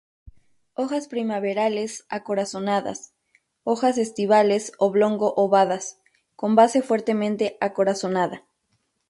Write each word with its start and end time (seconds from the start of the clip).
Hojas 0.73 1.07
primaverales 1.07 2.05
acorazonadas, 2.09 3.13
hojas 3.63 3.99
estivales 3.99 4.71
oblongo-ovadas, 4.79 5.99
con 6.35 6.55
base 6.55 6.81
fuertemente 6.81 7.55
acorazonada. 7.61 8.43